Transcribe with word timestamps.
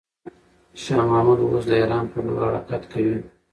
شاه 0.81 1.05
محمود 1.09 1.39
اوس 1.41 1.65
د 1.69 1.73
ایران 1.81 2.05
پر 2.11 2.21
لور 2.35 2.43
حرکت 2.55 2.83
کوي. 2.91 3.15